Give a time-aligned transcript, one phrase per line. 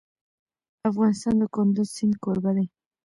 [0.89, 2.65] افغانستان د کندز سیند کوربه دی.